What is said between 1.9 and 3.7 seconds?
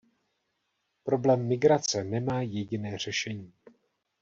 nemá jediné řešení.